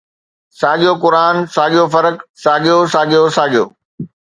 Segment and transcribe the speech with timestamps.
[0.59, 3.63] ساڳيو قرآن، ساڳيو فرق، ساڳيو، ساڳيو، ساڳيو